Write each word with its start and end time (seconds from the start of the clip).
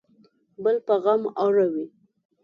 بل 0.63 0.77
په 0.87 0.95
غم 1.03 1.21
اړوي 1.45 1.85